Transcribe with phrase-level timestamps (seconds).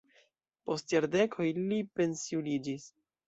[0.69, 2.89] Post jardeko li pensiuliĝis.